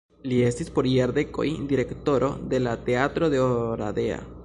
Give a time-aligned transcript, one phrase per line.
[0.29, 4.23] Li estis por jardekoj direktoro de la teatro de Oradea.